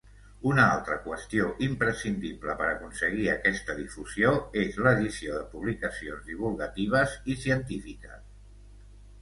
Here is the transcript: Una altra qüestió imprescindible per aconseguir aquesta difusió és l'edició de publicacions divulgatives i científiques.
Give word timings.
Una 0.51 0.63
altra 0.75 0.95
qüestió 1.01 1.49
imprescindible 1.65 2.55
per 2.61 2.69
aconseguir 2.69 3.27
aquesta 3.33 3.75
difusió 3.81 4.31
és 4.63 4.81
l'edició 4.87 5.37
de 5.39 5.45
publicacions 5.53 6.27
divulgatives 6.31 7.15
i 7.35 7.41
científiques. 7.47 8.27